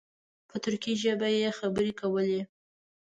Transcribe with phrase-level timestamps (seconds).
[0.49, 2.41] په ترکي ژبه یې خبرې کولې.